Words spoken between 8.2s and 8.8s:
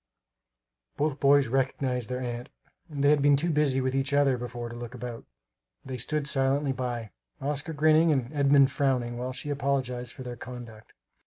Edmund